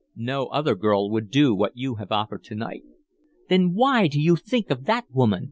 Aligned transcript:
No 0.15 0.47
other 0.47 0.73
girl 0.73 1.11
would 1.11 1.29
do 1.29 1.53
what 1.53 1.77
you 1.77 1.97
have 2.01 2.11
offered 2.11 2.43
to 2.45 2.55
night." 2.55 2.81
"Then 3.49 3.75
why 3.75 4.07
do 4.07 4.19
you 4.19 4.35
think 4.35 4.71
of 4.71 4.85
that 4.85 5.05
woman?" 5.11 5.39